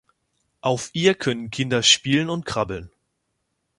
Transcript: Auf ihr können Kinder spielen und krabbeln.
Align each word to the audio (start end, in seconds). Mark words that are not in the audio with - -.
Auf 0.61 0.89
ihr 0.93 1.13
können 1.13 1.51
Kinder 1.51 1.83
spielen 1.83 2.31
und 2.31 2.43
krabbeln. 2.43 2.89